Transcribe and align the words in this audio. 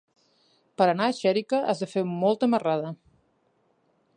Per 0.81 0.87
anar 0.93 1.09
a 1.09 1.15
Xèrica 1.17 1.59
has 1.73 1.83
de 1.85 1.91
fer 1.91 2.05
molta 2.15 2.51
marrada. 2.55 2.91